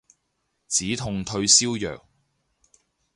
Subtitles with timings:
[0.67, 2.07] 止痛退燒藥